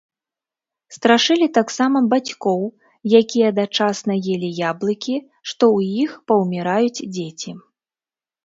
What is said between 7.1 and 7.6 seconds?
дзеці.